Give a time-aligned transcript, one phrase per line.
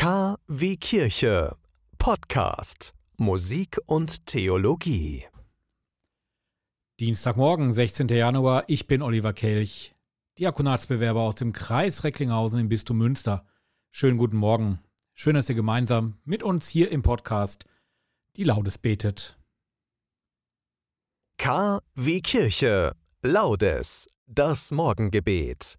[0.00, 1.54] K wie Kirche.
[1.98, 2.94] Podcast.
[3.18, 5.26] Musik und Theologie.
[7.00, 8.08] Dienstagmorgen, 16.
[8.08, 8.64] Januar.
[8.68, 9.94] Ich bin Oliver Kelch,
[10.38, 13.44] Diakonatsbewerber aus dem Kreis Recklinghausen im Bistum Münster.
[13.90, 14.80] Schönen guten Morgen.
[15.12, 17.66] Schön, dass ihr gemeinsam mit uns hier im Podcast
[18.36, 19.38] die Laudes betet.
[21.36, 22.96] K wie Kirche.
[23.20, 24.08] Laudes.
[24.24, 25.76] Das Morgengebet.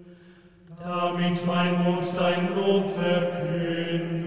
[0.83, 4.20] damit mein Mund dein Lob verkünde.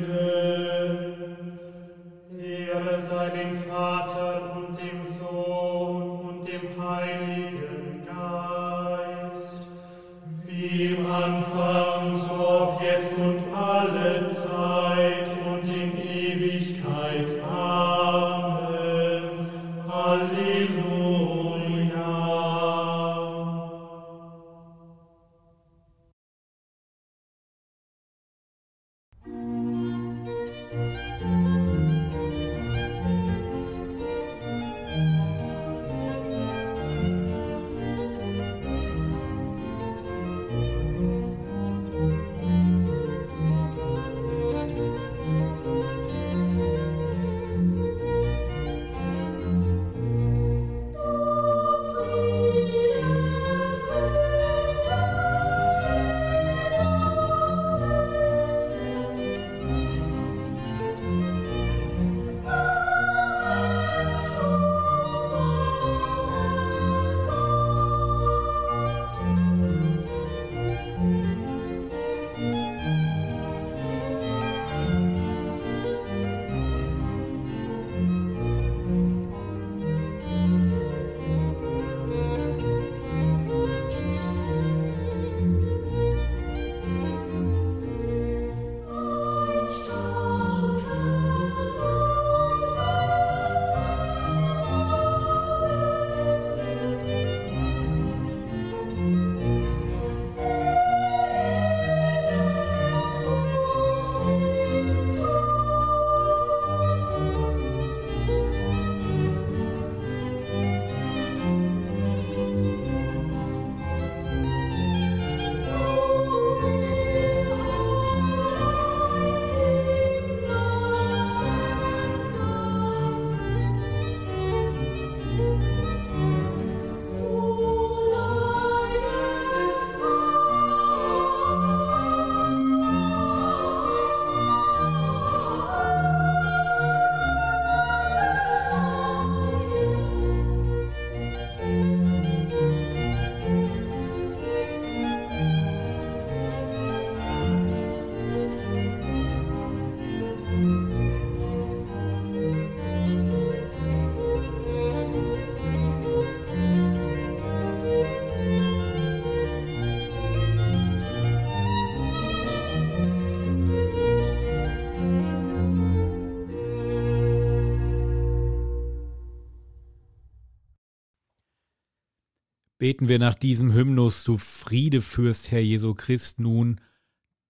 [172.78, 176.80] Beten wir nach diesem Hymnus, du Friede fürst, Herr Jesu Christ, nun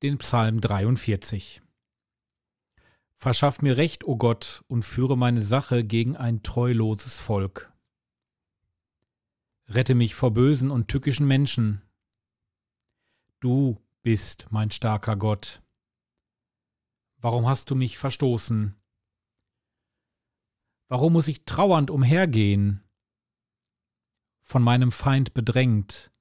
[0.03, 1.63] den Psalm 43.
[3.17, 7.73] Verschaff mir Recht, o Gott, und führe meine Sache gegen ein treuloses Volk.
[9.67, 11.81] Rette mich vor bösen und tückischen Menschen.
[13.41, 15.63] Du bist mein starker Gott.
[17.17, 18.75] Warum hast du mich verstoßen?
[20.89, 22.84] Warum muss ich trauernd umhergehen?
[24.45, 26.13] Von meinem Feind bedrängt.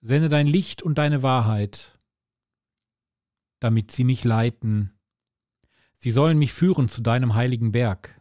[0.00, 2.00] Sende dein Licht und deine Wahrheit,
[3.60, 4.98] damit sie mich leiten.
[5.98, 8.20] Sie sollen mich führen zu deinem heiligen Berg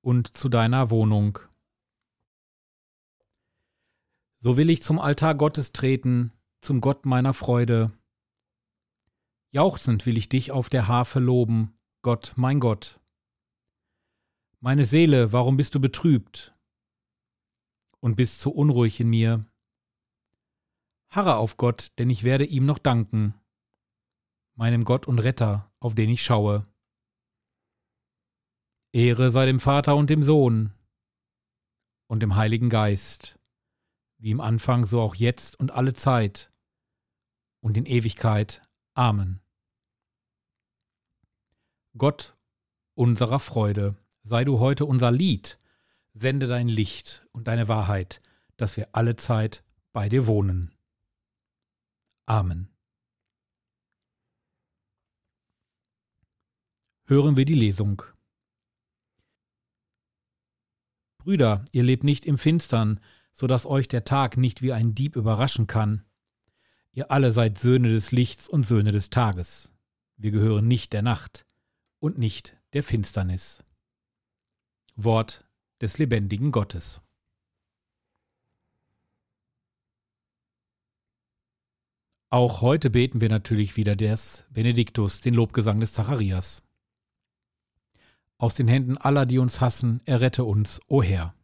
[0.00, 1.38] und zu deiner Wohnung.
[4.40, 7.92] So will ich zum Altar Gottes treten, zum Gott meiner Freude.
[9.50, 13.00] Jauchzend will ich dich auf der Harfe loben, Gott, mein Gott.
[14.60, 16.53] Meine Seele, warum bist du betrübt?
[18.04, 19.46] Und bist so unruhig in mir.
[21.08, 23.32] Harre auf Gott, denn ich werde ihm noch danken,
[24.56, 26.66] meinem Gott und Retter, auf den ich schaue.
[28.92, 30.74] Ehre sei dem Vater und dem Sohn
[32.06, 33.38] und dem Heiligen Geist,
[34.18, 36.52] wie im Anfang so auch jetzt und alle Zeit
[37.60, 38.68] und in Ewigkeit.
[38.92, 39.40] Amen.
[41.96, 42.36] Gott
[42.92, 45.58] unserer Freude, sei du heute unser Lied,
[46.14, 48.22] Sende dein Licht und deine Wahrheit,
[48.56, 50.72] dass wir alle Zeit bei dir wohnen.
[52.26, 52.70] Amen.
[57.06, 58.02] Hören wir die Lesung.
[61.18, 63.00] Brüder, ihr lebt nicht im Finstern,
[63.32, 66.04] so dass euch der Tag nicht wie ein Dieb überraschen kann.
[66.92, 69.72] Ihr alle seid Söhne des Lichts und Söhne des Tages.
[70.16, 71.44] Wir gehören nicht der Nacht
[71.98, 73.64] und nicht der Finsternis.
[74.94, 75.44] Wort
[75.84, 77.02] des lebendigen Gottes.
[82.30, 86.62] Auch heute beten wir natürlich wieder des Benediktus, den Lobgesang des Zacharias.
[88.38, 91.34] Aus den Händen aller, die uns hassen, errette uns, o Herr.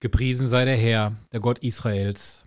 [0.00, 2.46] Gepriesen sei der Herr, der Gott Israels,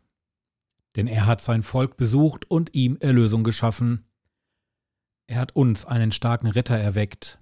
[0.96, 4.09] denn er hat sein Volk besucht und ihm Erlösung geschaffen.
[5.30, 7.40] Er hat uns einen starken Retter erweckt,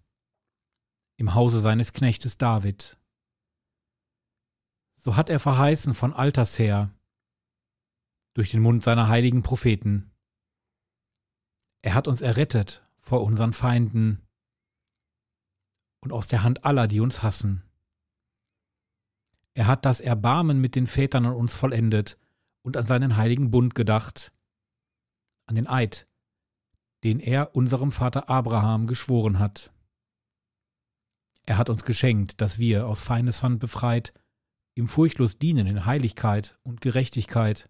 [1.16, 3.00] im Hause seines Knechtes David.
[4.98, 6.94] So hat er verheißen von alters her,
[8.34, 10.12] durch den Mund seiner heiligen Propheten.
[11.82, 14.22] Er hat uns errettet vor unseren Feinden
[16.04, 17.64] und aus der Hand aller, die uns hassen.
[19.54, 22.20] Er hat das Erbarmen mit den Vätern an uns vollendet
[22.66, 24.34] und an seinen heiligen Bund gedacht,
[25.46, 26.07] an den Eid,
[27.08, 29.72] den er unserem Vater Abraham geschworen hat.
[31.46, 34.14] Er hat uns geschenkt, dass wir aus Feindeshand befreit
[34.76, 37.70] ihm furchtlos dienen in Heiligkeit und Gerechtigkeit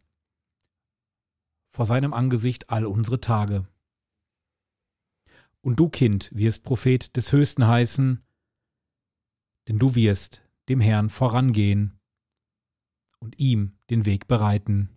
[1.70, 3.68] vor seinem Angesicht all unsere Tage.
[5.62, 8.26] Und du, Kind, wirst Prophet des Höchsten heißen,
[9.68, 12.00] denn du wirst dem Herrn vorangehen
[13.20, 14.97] und ihm den Weg bereiten.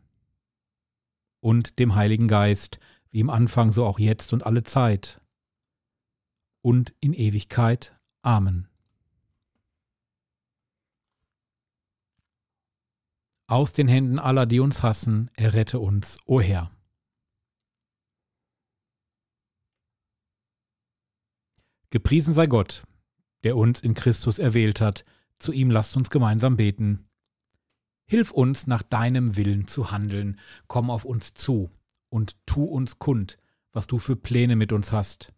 [1.41, 2.79] und dem Heiligen Geist,
[3.11, 5.21] wie im Anfang so auch jetzt und alle Zeit
[6.61, 7.97] und in Ewigkeit.
[8.21, 8.67] Amen.
[13.47, 16.71] Aus den Händen aller, die uns hassen, errette uns, o Herr.
[21.89, 22.87] Gepriesen sei Gott,
[23.43, 25.03] der uns in Christus erwählt hat,
[25.39, 27.10] zu ihm lasst uns gemeinsam beten.
[28.11, 30.37] Hilf uns, nach deinem Willen zu handeln,
[30.67, 31.69] komm auf uns zu
[32.09, 33.37] und tu uns kund,
[33.71, 35.31] was du für Pläne mit uns hast.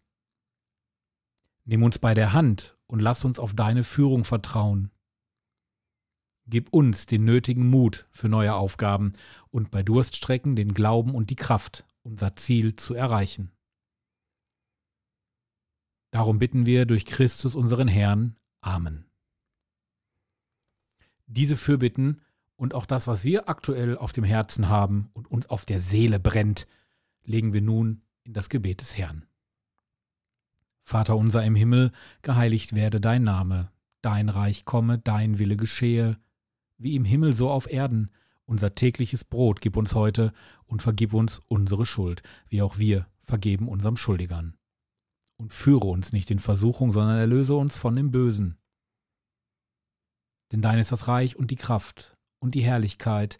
[1.64, 4.90] Nimm uns bei der Hand und lass uns auf deine Führung vertrauen.
[6.48, 9.12] Gib uns den nötigen Mut für neue Aufgaben
[9.52, 13.52] und bei Durststrecken den Glauben und die Kraft, unser Ziel zu erreichen.
[16.10, 18.34] Darum bitten wir durch Christus unseren Herrn.
[18.62, 19.04] Amen.
[21.28, 22.20] Diese Fürbitten
[22.56, 26.20] und auch das, was wir aktuell auf dem Herzen haben und uns auf der Seele
[26.20, 26.66] brennt,
[27.24, 29.26] legen wir nun in das Gebet des Herrn.
[30.82, 31.92] Vater unser im Himmel,
[32.22, 33.70] geheiligt werde dein Name,
[34.02, 36.18] dein Reich komme, dein Wille geschehe,
[36.76, 38.10] wie im Himmel so auf Erden.
[38.44, 40.32] Unser tägliches Brot gib uns heute
[40.66, 44.56] und vergib uns unsere Schuld, wie auch wir vergeben unserem Schuldigern.
[45.36, 48.58] Und führe uns nicht in Versuchung, sondern erlöse uns von dem Bösen.
[50.52, 52.13] Denn dein ist das Reich und die Kraft
[52.44, 53.38] und die Herrlichkeit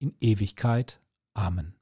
[0.00, 1.00] in Ewigkeit.
[1.34, 1.76] Amen.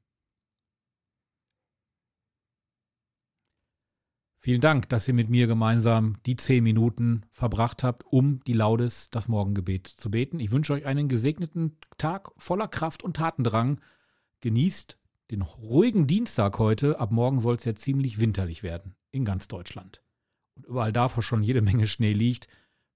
[4.37, 9.09] Vielen Dank, dass ihr mit mir gemeinsam die zehn Minuten verbracht habt, um die Laudes,
[9.09, 10.39] das Morgengebet zu beten.
[10.39, 13.81] Ich wünsche euch einen gesegneten Tag voller Kraft und Tatendrang.
[14.41, 14.99] Genießt
[15.31, 16.99] den ruhigen Dienstag heute.
[16.99, 20.03] Ab morgen soll es ja ziemlich winterlich werden in ganz Deutschland.
[20.55, 22.47] Und überall da, wo schon jede Menge Schnee liegt,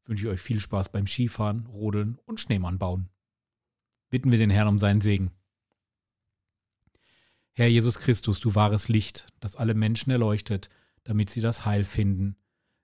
[0.06, 3.10] wünsche ich euch viel Spaß beim Skifahren, Rodeln und Schneemann bauen
[4.14, 5.32] bitten wir den Herrn um seinen Segen.
[7.54, 10.70] Herr Jesus Christus, du wahres Licht, das alle Menschen erleuchtet,
[11.04, 12.36] damit sie das Heil finden.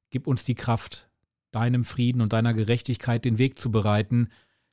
[0.09, 1.07] Gib uns die Kraft,
[1.51, 4.29] deinem Frieden und deiner Gerechtigkeit den Weg zu bereiten,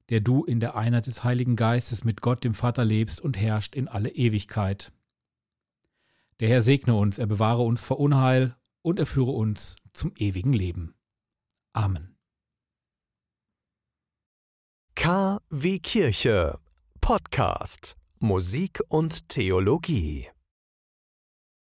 [0.09, 3.75] der du in der Einheit des Heiligen Geistes mit Gott dem Vater lebst und herrscht
[3.75, 4.93] in alle Ewigkeit.
[6.41, 10.55] Der Herr segne uns, er bewahre uns vor Unheil und er führe uns zum ewigen
[10.55, 10.95] Leben.
[11.75, 12.16] Amen.
[14.97, 16.59] K wie Kirche.
[17.03, 17.97] Podcast.
[18.19, 20.29] Musik und Theologie.